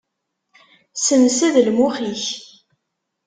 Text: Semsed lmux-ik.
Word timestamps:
Semsed 0.95 1.55
lmux-ik. 1.67 2.25